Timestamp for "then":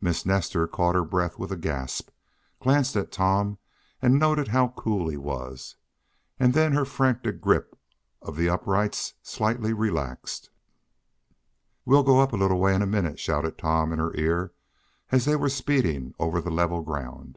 6.54-6.74